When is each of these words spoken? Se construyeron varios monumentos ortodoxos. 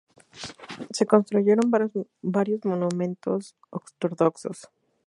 Se 0.95 1.05
construyeron 1.05 1.69
varios 2.23 2.65
monumentos 2.65 3.55
ortodoxos. 3.69 4.67